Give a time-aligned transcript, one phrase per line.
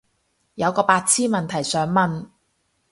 [0.55, 2.29] 有個白癡問題想問